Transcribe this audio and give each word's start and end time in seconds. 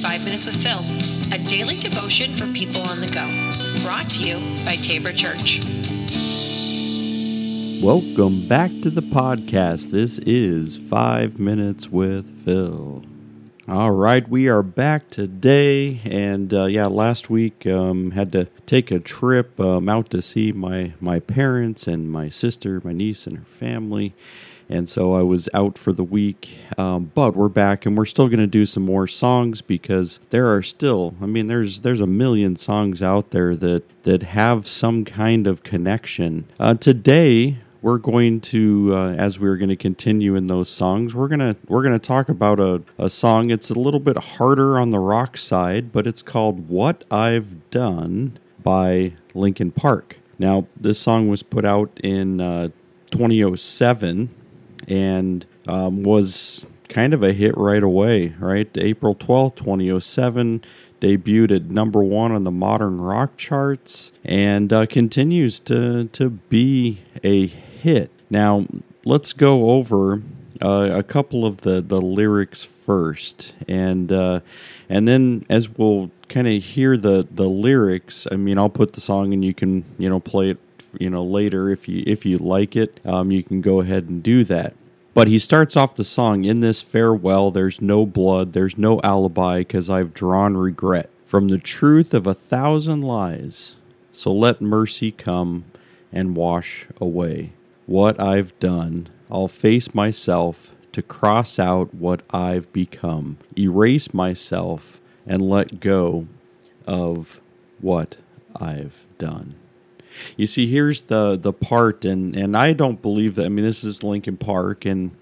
Five 0.00 0.22
Minutes 0.22 0.46
with 0.46 0.62
Phil, 0.62 0.78
a 1.32 1.38
daily 1.38 1.76
devotion 1.76 2.36
for 2.36 2.46
people 2.52 2.82
on 2.82 3.00
the 3.00 3.08
go. 3.08 3.26
Brought 3.82 4.08
to 4.10 4.20
you 4.20 4.36
by 4.64 4.76
Tabor 4.76 5.12
Church. 5.12 5.60
Welcome 7.82 8.46
back 8.46 8.70
to 8.82 8.90
the 8.90 9.02
podcast. 9.02 9.90
This 9.90 10.20
is 10.20 10.76
Five 10.76 11.40
Minutes 11.40 11.90
with 11.90 12.44
Phil. 12.44 13.02
All 13.66 13.90
right, 13.90 14.26
we 14.28 14.46
are 14.46 14.62
back 14.62 15.10
today, 15.10 16.00
and 16.04 16.54
uh, 16.54 16.66
yeah, 16.66 16.86
last 16.86 17.28
week 17.28 17.66
um, 17.66 18.12
had 18.12 18.30
to 18.32 18.44
take 18.66 18.92
a 18.92 19.00
trip 19.00 19.58
um, 19.58 19.88
out 19.88 20.10
to 20.10 20.22
see 20.22 20.52
my 20.52 20.92
my 21.00 21.18
parents 21.18 21.88
and 21.88 22.10
my 22.10 22.28
sister, 22.28 22.80
my 22.84 22.92
niece, 22.92 23.26
and 23.26 23.38
her 23.38 23.44
family 23.44 24.14
and 24.68 24.88
so 24.88 25.14
I 25.14 25.22
was 25.22 25.48
out 25.54 25.78
for 25.78 25.92
the 25.92 26.04
week. 26.04 26.58
Um, 26.76 27.10
but 27.14 27.34
we're 27.34 27.48
back, 27.48 27.86
and 27.86 27.96
we're 27.96 28.04
still 28.04 28.28
going 28.28 28.40
to 28.40 28.46
do 28.46 28.66
some 28.66 28.84
more 28.84 29.06
songs 29.06 29.62
because 29.62 30.20
there 30.30 30.52
are 30.52 30.62
still. 30.62 31.14
I 31.20 31.26
mean, 31.26 31.46
there's 31.46 31.80
there's 31.80 32.00
a 32.00 32.06
million 32.06 32.56
songs 32.56 33.02
out 33.02 33.30
there 33.30 33.56
that 33.56 33.84
that 34.04 34.22
have 34.22 34.66
some 34.66 35.04
kind 35.04 35.46
of 35.46 35.62
connection. 35.62 36.46
Uh, 36.58 36.74
today 36.74 37.58
we're 37.80 37.98
going 37.98 38.40
to 38.40 38.92
uh, 38.94 39.12
as 39.12 39.38
we're 39.38 39.56
going 39.56 39.68
to 39.68 39.76
continue 39.76 40.34
in 40.34 40.48
those 40.48 40.68
songs 40.68 41.14
we're 41.14 41.28
going 41.28 41.38
to 41.38 41.56
we're 41.68 41.82
going 41.82 41.92
to 41.92 42.06
talk 42.06 42.28
about 42.28 42.58
a, 42.58 42.82
a 42.98 43.08
song 43.08 43.50
it's 43.50 43.70
a 43.70 43.74
little 43.78 44.00
bit 44.00 44.16
harder 44.16 44.78
on 44.78 44.90
the 44.90 44.98
rock 44.98 45.36
side 45.36 45.92
but 45.92 46.06
it's 46.06 46.22
called 46.22 46.68
what 46.68 47.04
i've 47.10 47.70
done 47.70 48.36
by 48.62 49.12
linkin 49.32 49.70
park 49.70 50.18
now 50.38 50.66
this 50.76 50.98
song 50.98 51.28
was 51.28 51.42
put 51.42 51.64
out 51.64 51.90
in 52.02 52.40
uh, 52.40 52.68
2007 53.10 54.34
and 54.88 55.46
um, 55.66 56.02
was 56.02 56.66
kind 56.88 57.14
of 57.14 57.22
a 57.22 57.32
hit 57.32 57.56
right 57.56 57.82
away, 57.82 58.34
right? 58.38 58.68
April 58.76 59.14
12th, 59.14 59.56
2007, 59.56 60.62
debuted 61.00 61.54
at 61.54 61.64
number 61.64 62.02
one 62.02 62.32
on 62.32 62.44
the 62.44 62.50
modern 62.50 63.00
rock 63.00 63.36
charts 63.36 64.10
and 64.24 64.72
uh, 64.72 64.86
continues 64.86 65.60
to, 65.60 66.06
to 66.06 66.30
be 66.30 67.00
a 67.22 67.46
hit. 67.46 68.10
Now, 68.30 68.66
let's 69.04 69.32
go 69.32 69.70
over 69.70 70.22
uh, 70.60 70.90
a 70.92 71.02
couple 71.02 71.46
of 71.46 71.58
the, 71.58 71.80
the 71.80 72.00
lyrics 72.00 72.64
first. 72.64 73.54
And, 73.68 74.10
uh, 74.10 74.40
and 74.88 75.06
then 75.06 75.44
as 75.48 75.68
we'll 75.68 76.10
kind 76.28 76.48
of 76.48 76.62
hear 76.62 76.96
the, 76.96 77.26
the 77.30 77.48
lyrics, 77.48 78.26
I 78.32 78.36
mean, 78.36 78.58
I'll 78.58 78.68
put 78.68 78.94
the 78.94 79.00
song 79.00 79.32
and 79.32 79.44
you 79.44 79.54
can, 79.54 79.84
you 79.98 80.08
know, 80.08 80.20
play 80.20 80.50
it 80.50 80.58
you 80.98 81.10
know 81.10 81.24
later 81.24 81.70
if 81.70 81.88
you 81.88 82.02
if 82.06 82.24
you 82.26 82.38
like 82.38 82.76
it 82.76 83.00
um, 83.04 83.30
you 83.30 83.42
can 83.42 83.60
go 83.60 83.80
ahead 83.80 84.08
and 84.08 84.22
do 84.22 84.44
that. 84.44 84.74
But 85.14 85.28
he 85.28 85.38
starts 85.38 85.76
off 85.76 85.96
the 85.96 86.04
song 86.04 86.44
in 86.44 86.60
this 86.60 86.82
farewell 86.82 87.50
there's 87.50 87.80
no 87.80 88.06
blood 88.06 88.52
there's 88.52 88.78
no 88.78 89.00
alibi 89.02 89.60
because 89.60 89.90
i've 89.90 90.14
drawn 90.14 90.56
regret. 90.56 91.10
From 91.26 91.48
the 91.48 91.58
truth 91.58 92.14
of 92.14 92.26
a 92.26 92.34
thousand 92.34 93.02
lies 93.02 93.76
so 94.12 94.32
let 94.32 94.60
mercy 94.60 95.12
come 95.12 95.64
and 96.12 96.36
wash 96.36 96.86
away 97.00 97.52
what 97.86 98.20
i've 98.20 98.58
done. 98.58 99.08
I'll 99.30 99.48
face 99.48 99.94
myself 99.94 100.72
to 100.92 101.02
cross 101.02 101.58
out 101.58 101.94
what 101.94 102.22
i've 102.30 102.72
become. 102.72 103.38
Erase 103.58 104.14
myself 104.14 105.00
and 105.26 105.42
let 105.42 105.80
go 105.80 106.26
of 106.86 107.40
what 107.80 108.16
i've 108.56 109.04
done 109.18 109.54
you 110.36 110.46
see, 110.46 110.66
here's 110.66 111.02
the 111.02 111.36
the 111.36 111.52
part, 111.52 112.04
and 112.04 112.34
and 112.36 112.56
I 112.56 112.72
don't 112.72 113.00
believe 113.02 113.34
that. 113.36 113.46
I 113.46 113.48
mean, 113.48 113.64
this 113.64 113.84
is 113.84 114.02
Linkin 114.02 114.36
Park, 114.36 114.84
and 114.84 115.12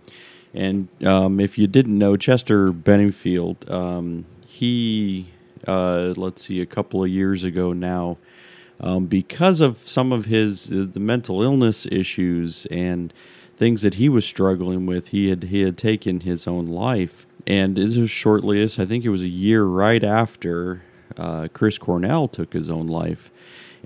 and 0.55 0.89
um, 1.05 1.41
if 1.41 1.59
you 1.59 1.67
didn't 1.67 1.97
know, 1.97 2.17
Chester 2.17 2.73
Benningfield, 2.73 3.71
um, 3.71 4.25
he 4.47 5.29
uh, 5.67 6.15
let's 6.17 6.45
see, 6.45 6.61
a 6.61 6.67
couple 6.67 7.03
of 7.03 7.11
years 7.11 7.45
ago 7.45 7.73
now, 7.73 8.19
um, 8.81 9.07
because 9.07 9.61
of 9.61 9.79
some 9.87 10.13
of 10.13 10.27
his 10.27 10.71
uh, 10.71 10.87
the 10.91 11.01
mental 11.01 11.43
illness 11.43 11.87
issues 11.91 12.67
and 12.67 13.13
things 13.57 13.83
that 13.83 13.95
he 13.95 14.09
was 14.09 14.25
struggling 14.25 14.87
with, 14.87 15.09
he 15.09 15.29
had 15.29 15.45
he 15.45 15.63
had 15.63 15.79
taken 15.79 16.21
his 16.21 16.47
own 16.47 16.67
life, 16.67 17.27
and 17.47 17.77
this 17.77 17.97
was 17.97 18.11
shortly 18.11 18.63
as 18.63 18.79
I 18.79 18.87
think 18.87 19.05
it 19.05 19.09
was 19.09 19.23
a 19.23 19.29
year 19.29 19.65
right 19.65 20.05
after 20.05 20.83
uh, 21.17 21.49
Chris 21.53 21.79
Cornell 21.79 22.29
took 22.29 22.53
his 22.53 22.69
own 22.69 22.87
life. 22.87 23.31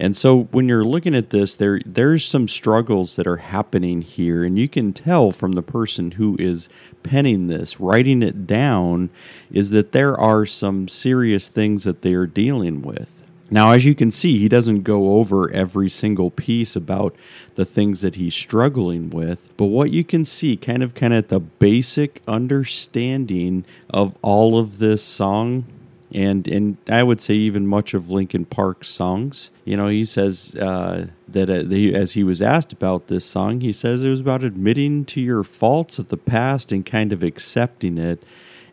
And 0.00 0.16
so 0.16 0.44
when 0.44 0.66
you're 0.66 0.82
looking 0.82 1.14
at 1.14 1.28
this, 1.28 1.54
there 1.54 1.78
there's 1.84 2.24
some 2.24 2.48
struggles 2.48 3.16
that 3.16 3.26
are 3.26 3.36
happening 3.36 4.00
here, 4.00 4.42
and 4.42 4.58
you 4.58 4.66
can 4.66 4.94
tell 4.94 5.30
from 5.30 5.52
the 5.52 5.62
person 5.62 6.12
who 6.12 6.36
is 6.40 6.70
penning 7.02 7.48
this, 7.48 7.78
writing 7.78 8.22
it 8.22 8.46
down, 8.46 9.10
is 9.52 9.68
that 9.70 9.92
there 9.92 10.18
are 10.18 10.46
some 10.46 10.88
serious 10.88 11.48
things 11.48 11.84
that 11.84 12.00
they 12.00 12.14
are 12.14 12.26
dealing 12.26 12.80
with. 12.80 13.22
Now, 13.50 13.72
as 13.72 13.84
you 13.84 13.94
can 13.94 14.10
see, 14.10 14.38
he 14.38 14.48
doesn't 14.48 14.84
go 14.84 15.16
over 15.16 15.52
every 15.52 15.90
single 15.90 16.30
piece 16.30 16.76
about 16.76 17.14
the 17.56 17.66
things 17.66 18.00
that 18.00 18.14
he's 18.14 18.34
struggling 18.34 19.10
with, 19.10 19.54
but 19.58 19.66
what 19.66 19.90
you 19.90 20.04
can 20.04 20.24
see, 20.24 20.56
kind 20.56 20.82
of, 20.82 20.94
kind 20.94 21.12
of 21.12 21.28
the 21.28 21.40
basic 21.40 22.22
understanding 22.26 23.66
of 23.90 24.16
all 24.22 24.56
of 24.56 24.78
this 24.78 25.02
song 25.02 25.66
and 26.12 26.48
and 26.48 26.76
I 26.88 27.02
would 27.02 27.20
say 27.20 27.34
even 27.34 27.66
much 27.66 27.94
of 27.94 28.10
Linkin 28.10 28.44
Park's 28.44 28.88
songs. 28.88 29.50
You 29.64 29.76
know, 29.76 29.88
he 29.88 30.04
says 30.04 30.56
uh, 30.56 31.06
that 31.28 31.50
uh, 31.50 31.96
as 31.96 32.12
he 32.12 32.24
was 32.24 32.42
asked 32.42 32.72
about 32.72 33.06
this 33.06 33.24
song, 33.24 33.60
he 33.60 33.72
says 33.72 34.02
it 34.02 34.08
was 34.08 34.20
about 34.20 34.44
admitting 34.44 35.04
to 35.06 35.20
your 35.20 35.44
faults 35.44 35.98
of 35.98 36.08
the 36.08 36.16
past 36.16 36.72
and 36.72 36.84
kind 36.84 37.12
of 37.12 37.22
accepting 37.22 37.98
it 37.98 38.22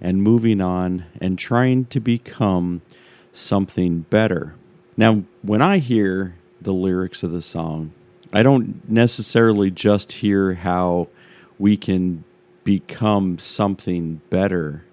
and 0.02 0.24
moving 0.24 0.62
on 0.62 1.06
and 1.22 1.38
trying 1.38 1.86
to 1.86 2.00
become 2.00 2.82
something 3.34 4.02
better. 4.10 4.56
Now, 4.96 5.24
when 5.44 5.62
I 5.62 5.78
hear 5.78 6.36
the 6.60 6.74
lyrics 6.74 7.22
of 7.22 7.32
the 7.32 7.42
song, 7.42 7.92
I 8.34 8.42
don't 8.42 8.90
necessarily 8.90 9.70
just 9.70 10.12
hear 10.14 10.56
how 10.56 11.08
we 11.60 11.78
can 11.78 12.24
become 12.64 13.38
something 13.38 14.22
better 14.30 14.84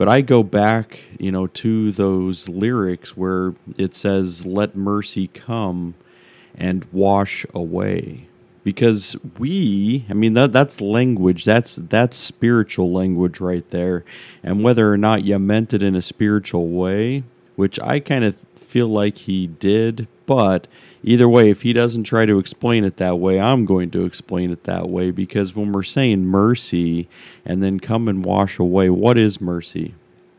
but 0.00 0.08
I 0.08 0.22
go 0.22 0.42
back, 0.42 0.98
you 1.18 1.30
know, 1.30 1.46
to 1.48 1.92
those 1.92 2.48
lyrics 2.48 3.18
where 3.18 3.52
it 3.76 3.94
says, 3.94 4.46
"Let 4.46 4.74
mercy 4.74 5.26
come 5.26 5.92
and 6.54 6.86
wash 6.90 7.44
away." 7.52 8.26
Because 8.64 9.14
we, 9.38 10.06
I 10.08 10.14
mean, 10.14 10.32
that 10.32 10.54
that's 10.54 10.80
language. 10.80 11.44
That's 11.44 11.76
that's 11.76 12.16
spiritual 12.16 12.90
language 12.90 13.40
right 13.40 13.68
there. 13.68 14.06
And 14.42 14.64
whether 14.64 14.90
or 14.90 14.96
not 14.96 15.24
you 15.24 15.38
meant 15.38 15.74
it 15.74 15.82
in 15.82 15.94
a 15.94 16.00
spiritual 16.00 16.68
way, 16.68 17.24
which 17.60 17.78
I 17.80 18.00
kind 18.00 18.24
of 18.24 18.38
feel 18.56 18.88
like 18.88 19.18
he 19.18 19.46
did, 19.46 20.08
but 20.24 20.66
either 21.02 21.28
way, 21.28 21.50
if 21.50 21.60
he 21.60 21.74
doesn't 21.74 22.04
try 22.04 22.24
to 22.24 22.38
explain 22.38 22.84
it 22.84 22.96
that 22.96 23.18
way, 23.18 23.38
I'm 23.38 23.66
going 23.66 23.90
to 23.90 24.06
explain 24.06 24.50
it 24.50 24.64
that 24.64 24.88
way 24.88 25.10
because 25.10 25.54
when 25.54 25.70
we're 25.70 25.82
saying 25.82 26.24
mercy 26.24 27.06
and 27.44 27.62
then 27.62 27.78
come 27.78 28.08
and 28.08 28.24
wash 28.24 28.58
away, 28.58 28.88
what 28.88 29.18
is 29.18 29.42
mercy? 29.42 29.94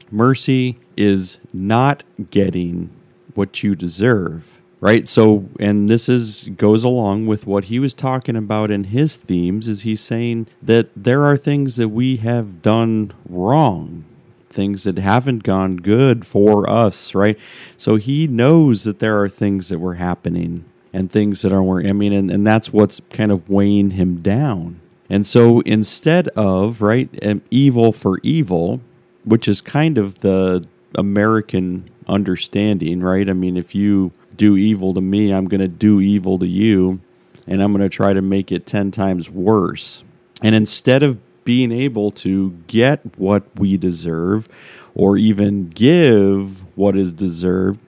Mercy 0.10 0.80
is 0.98 1.38
not 1.54 2.04
getting 2.32 2.90
what 3.36 3.64
you 3.64 3.76
deserve 3.76 4.58
right 4.82 5.08
so 5.08 5.48
and 5.58 5.90
this 5.90 6.10
is 6.10 6.50
goes 6.58 6.84
along 6.84 7.26
with 7.26 7.48
what 7.48 7.66
he 7.66 7.80
was 7.80 7.94
talking 7.94 8.36
about 8.36 8.70
in 8.70 8.86
his 8.86 9.16
themes 9.16 9.70
is 9.70 9.84
he's 9.84 10.02
saying 10.02 10.48
that 10.62 10.90
there 10.96 11.24
are 11.24 11.38
things 11.38 11.78
that 11.78 11.88
we 11.90 12.18
have 12.18 12.62
done 12.62 13.14
wrong 13.30 14.04
things 14.52 14.84
that 14.84 14.98
haven't 14.98 15.44
gone 15.44 15.78
good 15.78 16.26
for 16.26 16.70
us, 16.70 17.16
right? 17.16 17.38
So 17.78 17.96
he 17.96 18.28
knows 18.28 18.84
that 18.84 19.00
there 19.00 19.22
are 19.22 19.30
things 19.30 19.70
that 19.70 19.80
were 19.80 19.96
happening 19.96 20.66
and 20.94 21.12
things 21.12 21.42
that 21.42 21.54
aren't, 21.54 21.88
I 21.88 21.94
mean, 21.94 22.14
and, 22.14 22.30
and 22.30 22.46
that's 22.46 22.74
what's 22.74 23.02
kind 23.12 23.32
of 23.32 23.50
weighing 23.50 23.92
him 23.92 24.22
down. 24.22 24.80
And 25.10 25.26
so 25.26 25.62
instead 25.62 26.28
of, 26.30 26.82
right, 26.82 27.10
evil 27.50 27.92
for 27.92 28.20
evil, 28.24 28.82
which 29.24 29.48
is 29.48 29.62
kind 29.62 29.98
of 29.98 30.20
the 30.22 30.66
American 30.96 31.90
understanding, 32.08 33.02
right? 33.02 33.30
I 33.30 33.34
mean, 33.34 33.58
if 33.58 33.76
you 33.76 34.12
do 34.36 34.58
evil 34.58 34.94
to 34.94 35.02
me, 35.02 35.32
I'm 35.32 35.48
going 35.48 35.62
to 35.62 35.68
do 35.68 36.00
evil 36.02 36.40
to 36.40 36.48
you, 36.48 37.00
and 37.48 37.62
I'm 37.62 37.72
going 37.72 37.82
to 37.82 37.90
try 37.90 38.14
to 38.14 38.22
make 38.22 38.52
it 38.52 38.66
10 38.66 38.92
times 38.92 39.30
worse. 39.30 40.04
And 40.42 40.56
instead 40.56 41.04
of 41.04 41.20
being 41.44 41.72
able 41.72 42.12
to 42.12 42.52
get 42.68 43.18
what 43.18 43.44
we 43.58 43.78
deserve 43.78 44.48
or 44.94 45.18
even 45.18 45.70
give 45.70 46.64
what 46.78 46.98
is 46.98 47.14
deserved, 47.14 47.80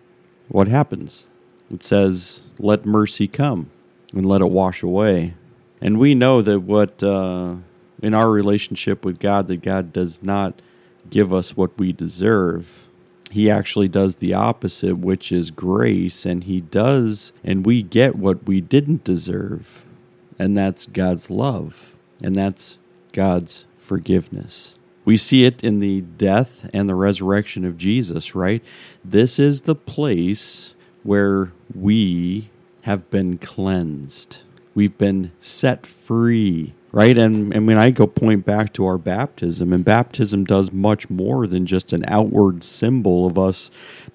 what 0.47 0.67
happens? 0.67 1.27
It 1.71 1.83
says, 1.83 2.41
let 2.59 2.85
mercy 2.85 3.27
come 3.27 3.69
and 4.13 4.25
let 4.25 4.41
it 4.41 4.49
wash 4.49 4.83
away. 4.83 5.33
And 5.81 5.99
we 5.99 6.15
know 6.15 6.41
that 6.41 6.61
what, 6.61 7.03
uh, 7.03 7.55
in 8.01 8.13
our 8.13 8.29
relationship 8.29 9.03
with 9.03 9.19
God, 9.19 9.47
that 9.47 9.61
God 9.61 9.91
does 9.91 10.21
not 10.23 10.61
give 11.09 11.33
us 11.33 11.57
what 11.57 11.77
we 11.77 11.91
deserve. 11.91 12.87
He 13.31 13.49
actually 13.49 13.87
does 13.87 14.17
the 14.17 14.33
opposite, 14.33 14.97
which 14.97 15.31
is 15.31 15.51
grace, 15.51 16.25
and 16.25 16.43
He 16.43 16.61
does, 16.61 17.33
and 17.43 17.65
we 17.65 17.81
get 17.81 18.15
what 18.15 18.45
we 18.45 18.61
didn't 18.61 19.03
deserve. 19.03 19.83
And 20.37 20.55
that's 20.55 20.85
God's 20.85 21.29
love, 21.29 21.93
and 22.21 22.35
that's 22.35 22.77
God's 23.13 23.65
forgiveness. 23.77 24.75
We 25.05 25.17
see 25.17 25.45
it 25.45 25.63
in 25.63 25.79
the 25.79 26.01
death 26.01 26.69
and 26.73 26.87
the 26.87 26.95
resurrection 26.95 27.65
of 27.65 27.77
Jesus, 27.77 28.35
right? 28.35 28.63
This 29.03 29.39
is 29.39 29.61
the 29.61 29.75
place 29.75 30.73
where 31.03 31.51
we 31.73 32.49
have 32.83 33.09
been 33.09 33.37
cleansed. 33.37 34.39
We've 34.75 34.97
been 34.97 35.31
set 35.39 35.85
free, 35.85 36.73
right? 36.91 37.17
And, 37.17 37.53
and 37.53 37.67
when 37.67 37.77
I 37.77 37.91
go 37.91 38.07
point 38.07 38.45
back 38.45 38.73
to 38.73 38.85
our 38.85 38.97
baptism, 38.97 39.71
and 39.71 39.85
baptism 39.85 40.45
does 40.45 40.71
much 40.71 41.09
more 41.09 41.47
than 41.47 41.65
just 41.65 41.93
an 41.93 42.03
outward 42.07 42.63
symbol 42.63 43.25
of 43.25 43.37
us 43.37 43.69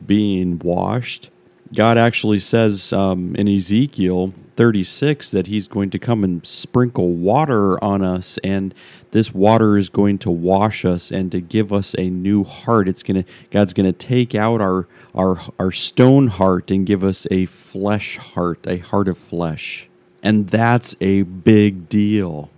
being 0.05 0.59
washed. 0.59 1.31
God 1.75 1.99
actually 1.99 2.41
says 2.41 2.93
um, 2.93 3.37
in 3.37 3.49
Ezekiel 3.49 4.32
36 4.56 5.31
that 5.31 5.47
he's 5.47 5.69
going 5.69 5.91
to 5.91 5.99
come 5.99 6.25
and 6.25 6.44
sprinkle 6.44 7.12
water 7.12 7.82
on 7.82 8.03
us 8.03 8.38
and 8.43 8.75
this 9.11 9.32
water 9.32 9.76
is 9.76 9.88
going 9.88 10.19
to 10.19 10.31
wash 10.31 10.85
us 10.85 11.12
and 11.12 11.31
to 11.31 11.41
give 11.41 11.73
us 11.73 11.94
a 11.97 12.11
new 12.11 12.43
heart. 12.43 12.88
It's 12.88 13.03
to 13.05 13.25
god's 13.50 13.73
going 13.73 13.87
to 13.87 13.93
take 13.93 14.35
out 14.35 14.61
our 14.61 14.88
our 15.15 15.41
our 15.61 15.70
stone 15.70 16.26
heart 16.26 16.70
and 16.70 16.85
give 16.87 17.05
us 17.05 17.26
a 17.31 17.47
flesh 17.47 18.17
heart 18.17 18.67
a 18.67 18.79
heart 18.79 19.06
of 19.06 19.17
flesh. 19.17 19.88
And 20.23 20.49
that's 20.49 20.97
a 21.00 21.23
big 21.23 21.88
deal 21.88 22.50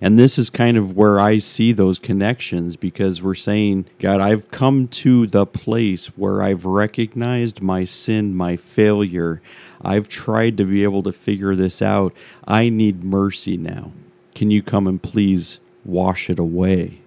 and 0.00 0.18
this 0.18 0.38
is 0.38 0.50
kind 0.50 0.76
of 0.76 0.94
where 0.94 1.18
I 1.18 1.38
see 1.38 1.72
those 1.72 1.98
connections 1.98 2.76
because 2.76 3.22
we're 3.22 3.34
saying, 3.34 3.86
God, 3.98 4.20
I've 4.20 4.50
come 4.50 4.88
to 4.88 5.26
the 5.26 5.46
place 5.46 6.08
where 6.18 6.42
I've 6.42 6.66
recognized 6.66 7.62
my 7.62 7.84
sin, 7.84 8.34
my 8.34 8.56
failure. 8.56 9.40
I've 9.80 10.08
tried 10.08 10.58
to 10.58 10.64
be 10.64 10.84
able 10.84 11.02
to 11.04 11.12
figure 11.12 11.54
this 11.54 11.80
out. 11.80 12.12
I 12.46 12.68
need 12.68 13.04
mercy 13.04 13.56
now. 13.56 13.92
Can 14.34 14.50
you 14.50 14.62
come 14.62 14.86
and 14.86 15.02
please 15.02 15.60
wash 15.82 16.28
it 16.28 16.38
away? 16.38 17.00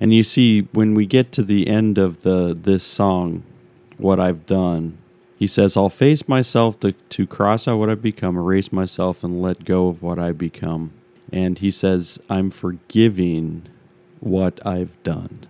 And 0.00 0.12
you 0.12 0.24
see, 0.24 0.62
when 0.72 0.94
we 0.94 1.06
get 1.06 1.30
to 1.32 1.44
the 1.44 1.68
end 1.68 1.96
of 1.96 2.22
the 2.22 2.58
this 2.60 2.82
song, 2.82 3.44
what 3.98 4.18
I've 4.18 4.46
done, 4.46 4.98
he 5.38 5.46
says, 5.46 5.76
I'll 5.76 5.88
face 5.88 6.26
myself 6.26 6.80
to, 6.80 6.90
to 6.90 7.24
cross 7.24 7.68
out 7.68 7.78
what 7.78 7.88
I've 7.88 8.02
become, 8.02 8.36
erase 8.36 8.72
myself, 8.72 9.22
and 9.22 9.40
let 9.40 9.64
go 9.64 9.86
of 9.86 10.02
what 10.02 10.18
I've 10.18 10.38
become 10.38 10.92
and 11.32 11.58
he 11.58 11.70
says, 11.70 12.18
I'm 12.28 12.50
forgiving 12.50 13.62
what 14.20 14.64
I've 14.66 15.02
done. 15.02 15.46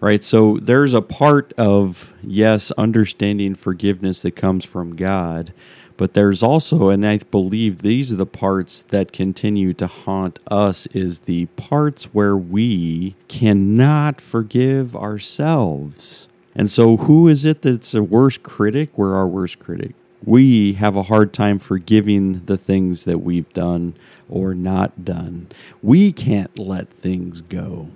Right? 0.00 0.22
So 0.22 0.58
there's 0.58 0.94
a 0.94 1.02
part 1.02 1.52
of, 1.54 2.14
yes, 2.22 2.70
understanding 2.72 3.54
forgiveness 3.54 4.22
that 4.22 4.36
comes 4.36 4.64
from 4.64 4.96
God, 4.96 5.52
but 5.96 6.14
there's 6.14 6.42
also, 6.42 6.88
and 6.88 7.04
I 7.04 7.18
believe 7.18 7.78
these 7.78 8.12
are 8.12 8.16
the 8.16 8.24
parts 8.24 8.82
that 8.82 9.12
continue 9.12 9.72
to 9.74 9.88
haunt 9.88 10.38
us, 10.48 10.86
is 10.86 11.20
the 11.20 11.46
parts 11.46 12.14
where 12.14 12.36
we 12.36 13.16
cannot 13.26 14.20
forgive 14.20 14.94
ourselves. 14.94 16.28
And 16.54 16.70
so, 16.70 16.96
who 16.98 17.26
is 17.26 17.44
it 17.44 17.62
that's 17.62 17.94
a 17.94 18.02
worst 18.02 18.44
critic? 18.44 18.96
We're 18.96 19.16
our 19.16 19.26
worst 19.26 19.58
critic 19.58 19.94
we 20.24 20.74
have 20.74 20.96
a 20.96 21.04
hard 21.04 21.32
time 21.32 21.58
forgiving 21.58 22.44
the 22.46 22.56
things 22.56 23.04
that 23.04 23.18
we've 23.18 23.52
done 23.52 23.94
or 24.28 24.54
not 24.54 25.04
done. 25.04 25.48
We 25.82 26.12
can't 26.12 26.58
let 26.58 26.90
things 26.90 27.40
go. 27.40 27.88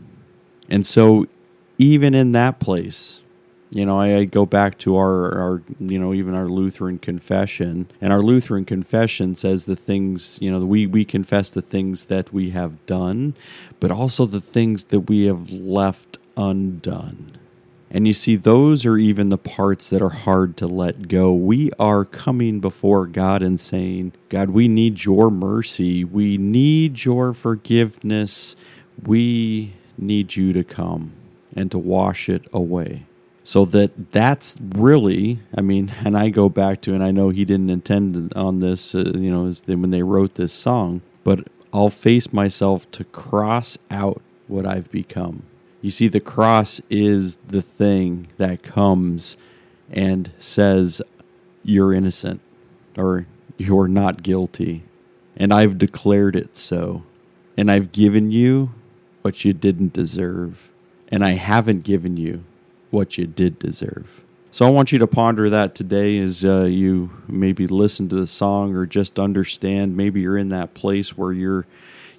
And 0.68 0.86
so, 0.86 1.26
even 1.78 2.14
in 2.14 2.32
that 2.32 2.60
place, 2.60 3.20
you 3.70 3.86
know, 3.86 3.98
I, 3.98 4.16
I, 4.18 4.24
go 4.24 4.44
back 4.44 4.78
to 4.80 4.96
our, 4.96 5.38
our, 5.38 5.62
you 5.80 5.98
know, 5.98 6.12
even 6.12 6.34
our 6.34 6.46
Lutheran 6.46 6.98
confession, 6.98 7.88
and 8.00 8.12
our 8.12 8.20
Lutheran 8.20 8.64
confession 8.64 9.34
says 9.34 9.64
the 9.64 9.76
things, 9.76 10.38
you 10.42 10.50
know, 10.50 10.64
we, 10.64 10.86
we 10.86 11.04
confess 11.04 11.50
the 11.50 11.62
things 11.62 12.04
that 12.04 12.32
we 12.32 12.50
have 12.50 12.84
done, 12.86 13.34
but 13.80 13.90
also 13.90 14.26
the 14.26 14.42
things 14.42 14.84
that 14.84 15.00
we 15.00 15.24
have 15.24 15.50
left 15.50 16.18
undone. 16.36 17.38
And 17.94 18.06
you 18.06 18.14
see, 18.14 18.36
those 18.36 18.86
are 18.86 18.96
even 18.96 19.28
the 19.28 19.36
parts 19.36 19.90
that 19.90 20.00
are 20.00 20.08
hard 20.08 20.56
to 20.56 20.66
let 20.66 21.08
go. 21.08 21.34
We 21.34 21.70
are 21.78 22.06
coming 22.06 22.58
before 22.58 23.06
God 23.06 23.42
and 23.42 23.60
saying, 23.60 24.14
God, 24.30 24.48
we 24.48 24.66
need 24.66 25.04
your 25.04 25.30
mercy. 25.30 26.02
We 26.02 26.38
need 26.38 27.04
your 27.04 27.34
forgiveness. 27.34 28.56
We 29.04 29.74
need 29.98 30.36
you 30.36 30.54
to 30.54 30.64
come 30.64 31.12
and 31.54 31.70
to 31.70 31.78
wash 31.78 32.30
it 32.30 32.46
away. 32.50 33.04
So 33.44 33.66
that 33.66 34.12
that's 34.12 34.56
really, 34.74 35.40
I 35.54 35.60
mean, 35.60 35.92
and 36.04 36.16
I 36.16 36.30
go 36.30 36.48
back 36.48 36.80
to, 36.82 36.94
and 36.94 37.04
I 37.04 37.10
know 37.10 37.28
he 37.28 37.44
didn't 37.44 37.68
intend 37.68 38.32
on 38.34 38.60
this, 38.60 38.94
uh, 38.94 39.12
you 39.14 39.30
know, 39.30 39.52
when 39.66 39.90
they 39.90 40.02
wrote 40.02 40.36
this 40.36 40.54
song, 40.54 41.02
but 41.24 41.46
I'll 41.74 41.90
face 41.90 42.32
myself 42.32 42.90
to 42.92 43.04
cross 43.04 43.76
out 43.90 44.22
what 44.46 44.64
I've 44.64 44.90
become. 44.90 45.42
You 45.82 45.90
see, 45.90 46.06
the 46.06 46.20
cross 46.20 46.80
is 46.88 47.36
the 47.46 47.60
thing 47.60 48.28
that 48.38 48.62
comes 48.62 49.36
and 49.90 50.30
says, 50.38 51.02
You're 51.64 51.92
innocent 51.92 52.40
or 52.96 53.26
you're 53.58 53.88
not 53.88 54.22
guilty. 54.22 54.84
And 55.36 55.52
I've 55.52 55.78
declared 55.78 56.36
it 56.36 56.56
so. 56.56 57.02
And 57.56 57.70
I've 57.70 57.90
given 57.90 58.30
you 58.30 58.72
what 59.22 59.44
you 59.44 59.52
didn't 59.52 59.92
deserve. 59.92 60.70
And 61.08 61.24
I 61.24 61.32
haven't 61.32 61.82
given 61.82 62.16
you 62.16 62.44
what 62.90 63.18
you 63.18 63.26
did 63.26 63.58
deserve. 63.58 64.22
So 64.52 64.66
I 64.66 64.70
want 64.70 64.92
you 64.92 64.98
to 65.00 65.06
ponder 65.06 65.50
that 65.50 65.74
today 65.74 66.18
as 66.18 66.44
uh, 66.44 66.64
you 66.64 67.10
maybe 67.26 67.66
listen 67.66 68.08
to 68.10 68.16
the 68.16 68.26
song 68.26 68.76
or 68.76 68.86
just 68.86 69.18
understand. 69.18 69.96
Maybe 69.96 70.20
you're 70.20 70.38
in 70.38 70.50
that 70.50 70.74
place 70.74 71.16
where 71.16 71.32
you're 71.32 71.66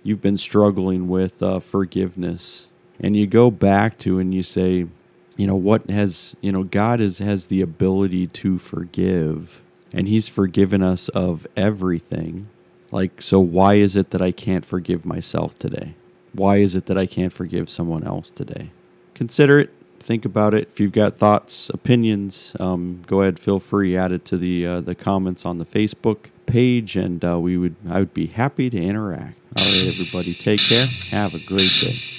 you've 0.01 0.21
been 0.21 0.38
struggling 0.38 1.07
with 1.07 1.42
uh, 1.42 1.60
forgiveness 1.60 2.68
and 3.03 3.17
you 3.17 3.27
go 3.27 3.51
back 3.51 3.97
to 4.00 4.17
and 4.17 4.33
you 4.33 4.41
say, 4.41 4.88
you 5.35 5.45
know, 5.45 5.55
what 5.55 5.89
has, 5.89 6.35
you 6.41 6.51
know, 6.51 6.63
God 6.63 7.01
is, 7.01 7.17
has 7.19 7.47
the 7.47 7.61
ability 7.61 8.27
to 8.27 8.57
forgive, 8.57 9.61
and 9.91 10.07
He's 10.07 10.29
forgiven 10.29 10.81
us 10.81 11.09
of 11.09 11.45
everything. 11.57 12.47
Like, 12.91 13.21
so 13.21 13.39
why 13.39 13.75
is 13.75 13.95
it 13.95 14.11
that 14.11 14.21
I 14.21 14.31
can't 14.31 14.65
forgive 14.65 15.05
myself 15.05 15.57
today? 15.59 15.95
Why 16.31 16.57
is 16.57 16.75
it 16.75 16.85
that 16.85 16.97
I 16.97 17.05
can't 17.05 17.33
forgive 17.33 17.69
someone 17.69 18.03
else 18.03 18.29
today? 18.29 18.69
Consider 19.15 19.60
it. 19.60 19.72
Think 20.00 20.25
about 20.25 20.53
it. 20.53 20.67
If 20.72 20.79
you've 20.79 20.91
got 20.91 21.17
thoughts, 21.17 21.69
opinions, 21.69 22.53
um, 22.60 23.01
go 23.07 23.22
ahead. 23.22 23.39
Feel 23.39 23.60
free. 23.60 23.98
Add 23.98 24.12
it 24.12 24.25
to 24.25 24.38
the 24.38 24.65
uh, 24.65 24.81
the 24.81 24.95
comments 24.95 25.45
on 25.45 25.57
the 25.60 25.65
Facebook 25.65 26.25
page, 26.45 26.95
and 26.95 27.24
uh, 27.24 27.39
we 27.39 27.57
would 27.57 27.75
I 27.89 28.00
would 28.00 28.13
be 28.13 28.27
happy 28.27 28.69
to 28.69 28.77
interact. 28.77 29.38
All 29.55 29.63
right, 29.63 29.88
everybody, 29.88 30.33
take 30.36 30.60
care. 30.60 30.88
Have 31.10 31.33
a 31.33 31.39
great 31.39 31.72
day. 31.81 32.12